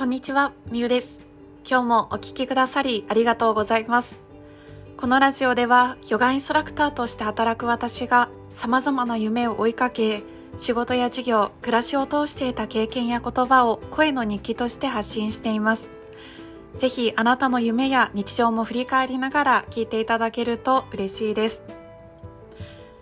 [0.00, 1.20] こんにちは、みゆです。
[1.68, 4.18] 今日もお聞きくださりありがとうございます。
[4.96, 10.22] このラジオでは、ヨガインストラクターとして働く私が様々な夢を追いかけ、
[10.56, 15.90] 仕事や事業、暮らしを通していた経験や言葉を声の日記として発信しています。
[16.78, 21.62] ぜひあなたの夢や日常も振り返りながら聞いていただけると嬉しいです。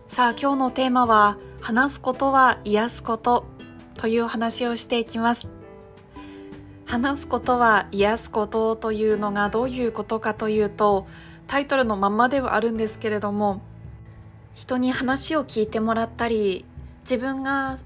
[0.08, 3.44] さあ今日のテーマは、話すことは癒すこと
[3.98, 5.57] という話をしていきます。
[6.88, 11.06] 話すことは癒すことというのがどういうことかというと
[11.46, 13.60] タイトルのままではあるんですけれども
[14.54, 16.64] 人に話を聞いてもらったり
[17.02, 17.78] 自分が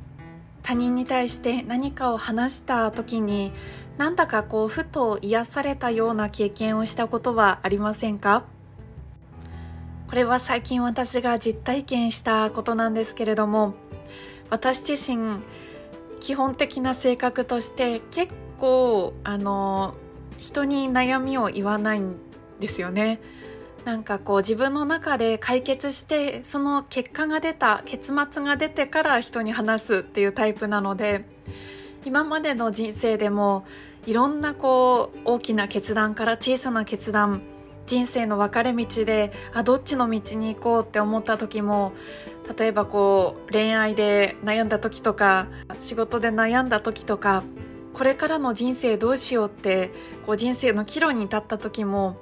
[0.62, 3.50] 他人に対して何かを話した時に
[3.98, 8.44] なんだかこうふと癒されたような経験をしたことはありませんか？
[10.08, 13.74] これは最近私が実体験したことなんですけれども
[14.48, 15.40] 私自身
[16.22, 19.94] 基本的な性格として結構あの
[20.38, 22.14] 人に悩みを言わないん
[22.60, 23.20] ですよね。
[23.84, 31.24] なんかこう自分の中で解決してその結果が出た結末が出てから人に話すっていうタイプなので
[32.04, 33.66] 今までの人生でも
[34.06, 37.42] いろんなこう大きな決断から小さな決断
[37.86, 41.92] 人生の分かれ道であどっちの道に行こうって思った時も
[42.58, 45.46] 例えばこう恋愛で悩んだ時とか
[45.80, 47.42] 仕事で悩んだ時とか
[47.94, 49.90] これからの人生どうしようって
[50.26, 52.16] こう人生の岐路に立った時も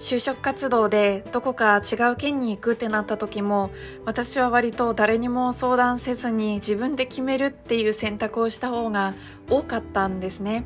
[0.00, 3.70] 就職活動でどこか違う県に行くってなった時も
[4.06, 9.14] 私は割と誰にも相談せずに自分で決めるっていう選択をした方が
[9.50, 10.64] 多かったんですね。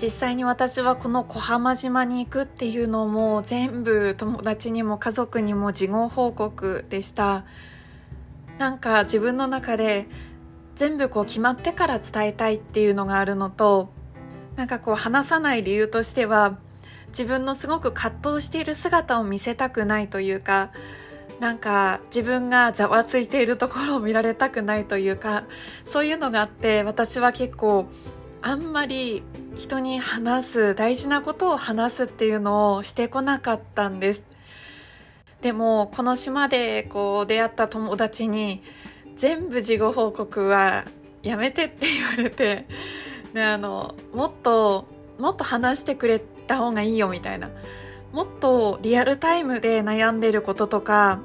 [0.00, 7.44] 実際に私はこの小浜島に行くっていうのも全部友達にも家族にも事後報告でした。
[8.58, 10.06] なんか自分の中で
[10.76, 13.92] 全部こう決まってから伝えたいっていうのがあるのと
[14.56, 16.58] なんかこう話さない理由としては
[17.08, 20.70] 自分のすごく葛藤している姿を見せたくないというか
[21.40, 25.44] なんか自分がざわついているところを見られたくないというか
[25.84, 27.88] そういうのがあって私は結構
[28.46, 29.22] あんまり
[29.56, 34.22] 人に話す大事なことを話すっていうのをしてこなかったんです。
[35.40, 38.62] でもこの島でこう出会った友達に
[39.16, 40.84] 全部事後報告は
[41.22, 42.66] やめてって言われて
[43.32, 44.88] であのもっと
[45.18, 47.48] もっと話してくれた方がいいよみたいな。
[48.12, 51.20] もっとリアルタイムで悩んでることとか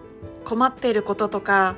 [0.45, 1.75] 困ってることとか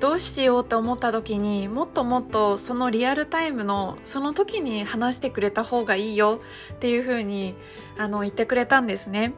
[0.00, 6.40] どうしようと思った時にもっともっとそのリアルタイムのその時に話してくれた方がいいよ
[6.74, 7.54] っていうふうに
[7.98, 9.32] あの言ってくれたんですね。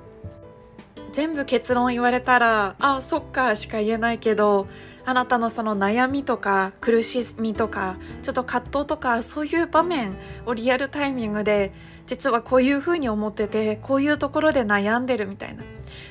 [1.13, 4.69] 全部結論言われたらあそっかしか言えないけど
[5.05, 10.17] あなたのその悩みとか苦しみとかちょっと葛藤とかそういう場面
[10.47, 11.73] をリアルタイミングで
[12.07, 15.63] 実はこういうふうに思っててこういうところで悩んでるみたいな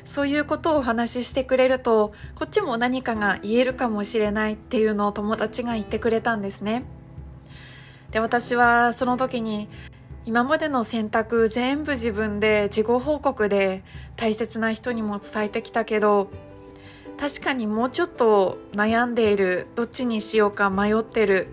[0.06, 6.84] そういうことをお話ししてくれるとこっちも何かが言えるかもしれないっていうのを友達が言ってくれたんですね。
[8.12, 9.70] で私はその時に
[10.26, 13.84] 今までの選択全部自分で自己報告で
[14.16, 16.30] 大切な人にも伝えてきたけど
[17.19, 21.47] 確かにもうちょっと悩んでいるどっちにしようか迷ってる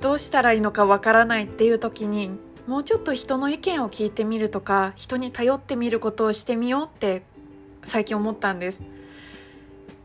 [0.00, 2.30] どうしたらいいのかわからないっていう時に
[2.68, 7.24] もうちょっと人の意見を聞いてみるとか人に頼ってみることをしてみようって
[7.82, 8.78] 最近思ったんです。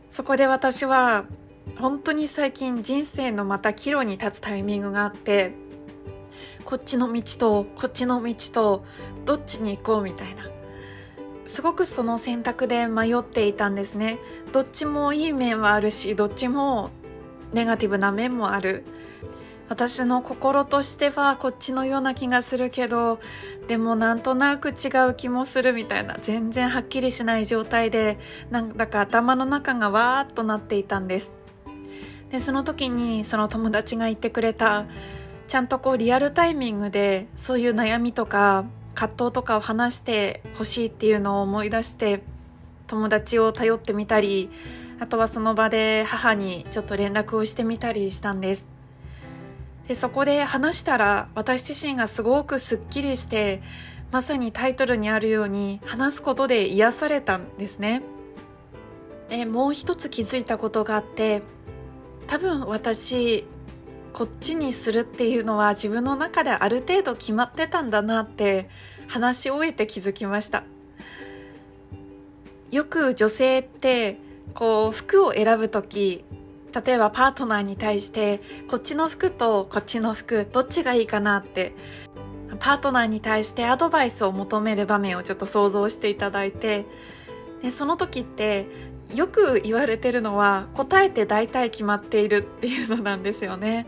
[0.09, 1.25] そこで私は
[1.77, 5.53] 本当に最近人生のまた岐路に立つタイミングがあって
[6.65, 8.85] こっちの道とこっちの道と
[9.25, 10.56] どっちに行こうみたいな。
[11.47, 14.19] すごくその選択で迷っていたんですね。
[14.51, 16.91] どっちもいい面はあるしどっちも
[17.53, 18.83] ネガティブな面もある。
[19.69, 23.19] 私の心としてはこっちのような気がするけど
[23.67, 28.17] でもなんとなく違う気もするみたいな全然はっきりしない状態で
[28.49, 31.33] なんだか頭の中がわーっとなっていたんです。
[32.31, 34.85] でその時にその友達が言ってくれた
[35.47, 38.65] ちゃんとこうリアルタイミングでそういう悩みとか
[38.97, 42.23] 葛藤とかを話してほしいっていうのを思い出して
[42.87, 44.49] 友達を頼ってみたり
[44.99, 48.65] あとはその場で母にちょっと連絡をしてみたりしたんです。
[49.87, 53.61] でそこで話したら私自身がすごくすっきりして
[54.11, 58.01] まさにタイトルにあるように話すことで癒されたんですね。
[59.29, 61.43] でもう一つ気づいたことがあって
[62.25, 63.45] 多分私
[64.17, 68.67] こっちにするっていうのは自分の中である程度決まってたんだなって
[69.07, 70.63] 話し終えて気づきました。
[72.71, 74.17] よく女性って
[74.55, 76.25] こう服を選ぶ時
[76.83, 81.75] 例えばパートナーに対してこっちの服とこっちの服どっちがいいかなって
[82.57, 86.87] パートナーに対してアドバイスを求める場面をちょっと想像していただいて
[87.61, 88.65] でその時って
[89.13, 93.87] よく言われてるのは答えて大体決まっているっていうのなんですよね。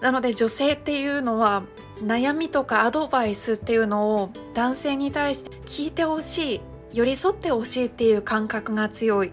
[0.00, 1.62] なので女性っていうのは
[2.02, 6.60] 悩みとかアドバイスっていうのを男性に対して聞いてほしい
[6.92, 9.32] 寄り添ってほしいっていう感覚が強い。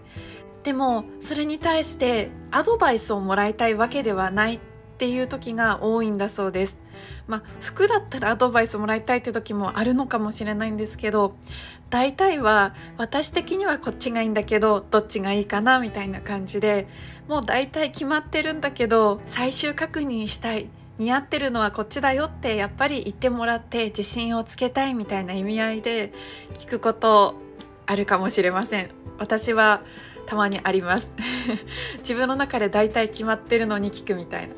[0.62, 4.60] でもそれに対してアドバイスをもらいたいわけではないっ
[4.98, 6.78] ていう時が多いんだそうです。
[7.26, 11.36] まあ服だったらアドバイスもらいたいって時もあるのかもしれないんですけど
[11.90, 16.88] 大体は私的にはこっちがいいんだけどどっちがいいかなみたいな感じで
[17.28, 26.12] もう大体決まってるんだけど最終確認したい似合ってるのはこっちだよってやっぱり言ってもらって自信をつけたいみたいな意味合いで
[26.54, 27.34] 聞くこと
[27.86, 28.90] あるかもしれません。
[29.18, 29.82] 私は
[30.26, 31.10] たまにあります。
[31.98, 34.54] 自分の中で大体決まってるのに聞くみたいな。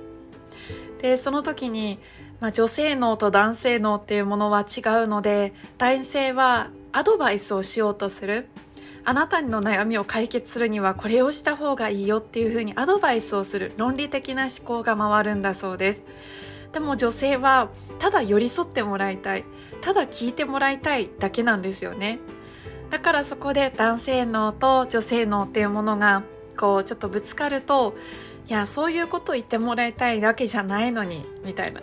[1.00, 1.98] でその時に、
[2.40, 8.48] まあ、女性脳と男性脳っていうものは違うので男性はアドバイスをしようとする。
[9.06, 13.72] あなたの悩みを解決するにはこれをした方がいいよっていうふうにアドバイスをする。
[13.76, 16.04] 論理的な思考が回るんだそうです。
[16.72, 19.44] でも女性はただ寄り添ってもらいたい。
[19.82, 22.18] ただ聞いてもらいたいだけなんですよね。
[22.90, 26.22] だからそこで男性脳と女性脳っていうものが
[26.56, 27.94] こうちょっとぶつかると
[28.48, 31.82] いやそういうことを言ってもらいたいわけじゃないのにみたいな。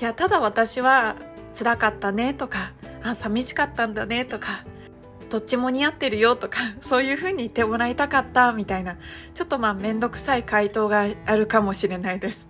[0.00, 1.16] いやただ私は
[1.58, 2.72] 辛かったねとか
[3.02, 4.64] あ寂しかったんだねとか
[5.28, 8.96] どっちも似合ってるよとか そういうふうに言ってもらいたかったみたいな
[9.34, 12.46] ちょっとまあ面倒くさい回答があるかもしれないです。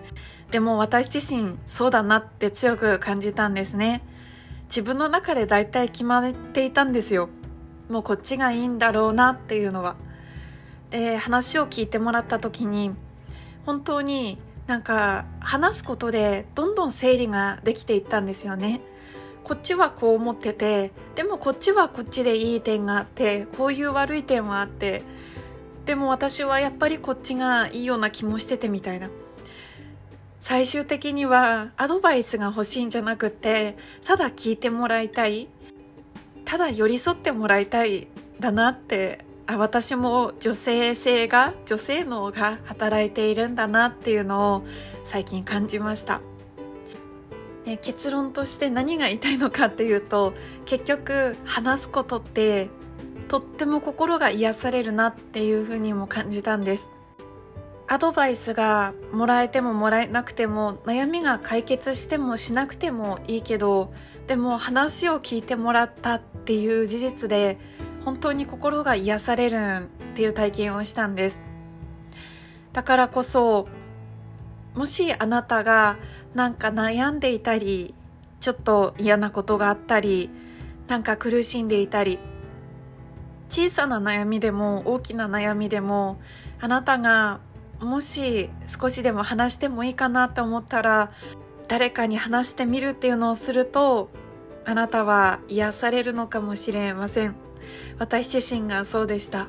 [0.50, 4.02] でも私自身そうだなって強く感じたんですね。
[4.68, 7.30] 自分の中で大体決まっていたんですよ。
[7.88, 9.96] もうこっちがいいんだろうなっていうのは。
[10.90, 12.92] で話を聞いてもらった時に
[13.64, 18.80] 本当になんか話すことでどんどん整理ができていったんですよね。
[19.44, 25.02] こっちはこう思っててでもこっちはこっちでいい点があってこういう悪い点はあって
[25.84, 29.08] でも私はやっぱりこっちがいいような気もしててみたいな。
[30.40, 35.48] 最終的にはアドバイスが欲しいんじゃなくてただ聞いてもらいたい
[36.44, 38.06] ただ寄り添ってもらいたい
[38.38, 44.66] だなってあ私も女性性が女性脳が働いているんだなっていうのを
[45.04, 46.20] 最近感じました。
[47.64, 50.34] ね、結論として何が言いたいのかっていうと
[50.66, 52.68] 結局話すことって
[53.26, 56.88] とっても心が癒されるなっていうふうにも感じたんです
[57.88, 63.92] アドバイスがもらえてももらえなくても悩みが解決してもしなくてもいいけど
[64.28, 67.58] でも話を聞いてもらったっていう事実で
[68.06, 71.40] 本当に心が癒されるっていう体験をしたんです。
[72.72, 73.66] だからこそ
[74.74, 75.96] もしあなたが
[76.32, 77.94] なんか悩んでいたり
[78.38, 80.30] ちょっと嫌なことがあったり
[80.86, 82.20] なんか苦しんでいたり
[83.48, 86.20] 小さな悩みでも大きな悩みでも
[86.60, 87.40] あなたが
[87.80, 91.10] もし少しでも話してもいいかなと思ったら
[91.66, 94.10] 誰かに話してみるっていうのをすると
[94.64, 97.45] あなたは癒されるのかもしれません。
[97.98, 99.48] 私自身がそうでした。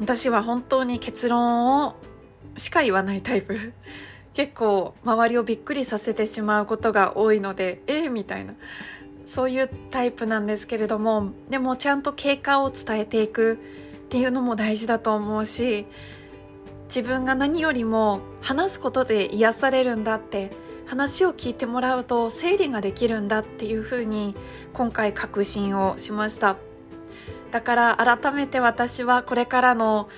[0.00, 1.96] 私は本当に結論を
[2.56, 3.72] しか言わないタイプ。
[4.32, 8.54] 結構周りをびっくりさせてしまうことが多いのでえー、みたいな。
[9.26, 13.56] そういうタイプなんですけれどもでもちゃんと経過を伝えていくっ
[14.08, 15.86] ていうのも大事だと思うし
[16.88, 20.50] 自分が何よりも話すことで癒されるんだって
[20.86, 24.36] 話を聞いてもらうと整理ができるんだっていうふうに
[24.74, 26.56] 今回確信をしました。
[27.54, 30.08] だから改めて私はこれからの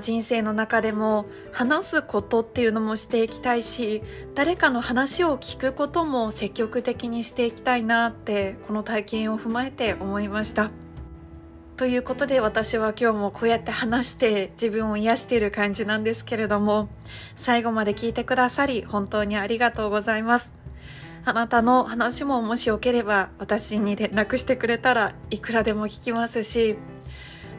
[0.00, 4.02] 人生の中でも話すことっていうのもしていきたいし
[4.34, 10.70] 誰かの話を聞くことも積極的にしていきたいなってこの体験を踏まえて思いました。
[11.76, 16.88] ということで私は今日もこうやって話して自分を癒している感じなんですけれども
[17.34, 20.55] 最後まで聞いてくださり本当にありがとうございます。
[21.28, 26.76] あなたの話ももしよければ私に連絡してくれたらいくらでも聞きますし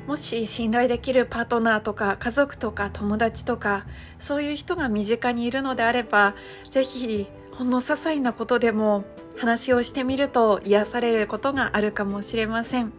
[0.08, 3.86] もし信頼できるパートナーとか家族とか友達とか
[4.20, 6.34] そういう人が身近にいるのであれば
[6.72, 9.04] 是非ほんの些細なことでも
[9.36, 12.94] 話をしてみると癒されることがあるかもしれません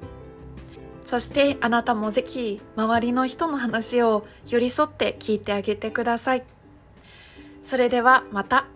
[1.03, 6.45] そしてあなたも是非周りの人の話を寄り添って聞いてあげてください
[7.63, 8.67] それではまた。